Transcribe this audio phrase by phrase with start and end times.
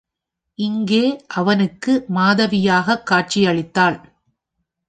[0.59, 1.03] இங்கே
[1.27, 3.97] அவனுக்கு மாதவியாகக் காட்சி அளித்தாள்.